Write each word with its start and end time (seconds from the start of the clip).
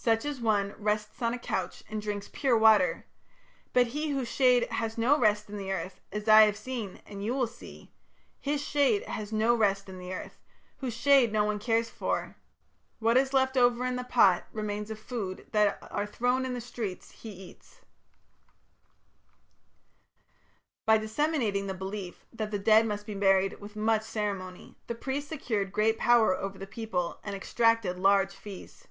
Such 0.00 0.24
a 0.24 0.32
one 0.36 0.74
rests 0.78 1.20
on 1.20 1.34
a 1.34 1.38
couch 1.38 1.82
and 1.86 2.00
drinks 2.00 2.30
pure 2.32 2.56
water; 2.56 3.04
But 3.74 3.88
he 3.88 4.08
whose 4.10 4.28
shade 4.30 4.64
has 4.70 4.96
no 4.96 5.18
rest 5.18 5.50
in 5.50 5.58
the 5.58 5.70
earth, 5.70 6.00
as 6.10 6.26
I 6.28 6.42
have 6.42 6.56
seen 6.56 7.02
and 7.04 7.22
you 7.22 7.34
will 7.34 7.48
see, 7.48 7.92
His 8.40 8.62
shade 8.62 9.02
has 9.04 9.32
no 9.34 9.54
rest 9.54 9.86
in 9.86 9.98
the 9.98 10.14
earth 10.14 10.40
Whose 10.78 10.94
shade 10.94 11.30
no 11.30 11.44
one 11.44 11.58
cares 11.58 11.90
for... 11.90 12.36
What 13.00 13.18
is 13.18 13.34
left 13.34 13.58
over 13.58 13.84
in 13.84 13.96
the 13.96 14.04
pot, 14.04 14.46
remains 14.50 14.90
of 14.90 14.98
food 14.98 15.46
That 15.52 15.76
are 15.90 16.06
thrown 16.06 16.46
in 16.46 16.54
the 16.54 16.60
street, 16.62 17.04
he 17.04 17.30
eats." 17.30 17.80
Gilgamesh 20.86 20.86
Epic. 20.86 20.86
By 20.86 20.98
disseminating 20.98 21.66
the 21.66 21.74
belief 21.74 22.24
that 22.32 22.50
the 22.50 22.58
dead 22.58 22.86
must 22.86 23.04
be 23.04 23.14
buried 23.14 23.60
with 23.60 23.76
much 23.76 24.02
ceremony, 24.02 24.78
the 24.86 24.94
priests 24.94 25.28
secured 25.28 25.70
great 25.70 25.98
power 25.98 26.34
over 26.34 26.56
the 26.56 26.66
people, 26.66 27.18
and 27.22 27.34
extracted 27.36 27.98
large 27.98 28.32
fees. 28.34 28.86